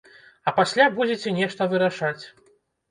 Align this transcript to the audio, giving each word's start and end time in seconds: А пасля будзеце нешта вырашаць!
А 0.51 0.53
пасля 0.59 0.87
будзеце 0.97 1.37
нешта 1.41 1.71
вырашаць! 1.77 2.21